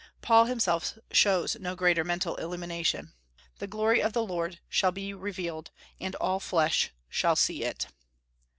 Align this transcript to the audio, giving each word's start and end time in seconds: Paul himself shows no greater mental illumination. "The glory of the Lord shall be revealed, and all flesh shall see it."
Paul 0.23 0.45
himself 0.45 0.97
shows 1.11 1.57
no 1.59 1.75
greater 1.75 2.03
mental 2.03 2.35
illumination. 2.37 3.13
"The 3.59 3.67
glory 3.67 4.01
of 4.01 4.13
the 4.13 4.23
Lord 4.25 4.57
shall 4.67 4.91
be 4.91 5.13
revealed, 5.13 5.69
and 5.99 6.15
all 6.15 6.39
flesh 6.39 6.89
shall 7.07 7.35
see 7.35 7.63
it." 7.63 7.85